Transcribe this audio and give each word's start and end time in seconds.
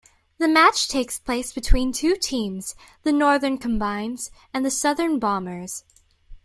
The 0.39 0.47
match 0.47 0.87
takes 0.87 1.19
place 1.19 1.53
between 1.53 1.93
two 1.93 2.15
teams, 2.15 2.73
the 3.03 3.11
Northern 3.11 3.59
Combines 3.59 4.31
and 4.51 4.65
the 4.65 4.71
Southern 4.71 5.19
Bombers. 5.19 5.83